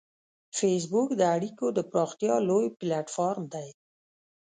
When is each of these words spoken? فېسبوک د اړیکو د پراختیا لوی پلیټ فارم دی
فېسبوک 0.57 1.09
د 1.17 1.21
اړیکو 1.35 1.65
د 1.77 1.79
پراختیا 1.91 2.35
لوی 2.49 2.67
پلیټ 2.79 3.07
فارم 3.15 3.43
دی 3.53 3.67